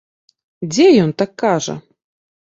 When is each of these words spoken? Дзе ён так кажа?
Дзе 0.71 0.87
ён 1.03 1.11
так 1.19 1.31
кажа? 1.43 1.75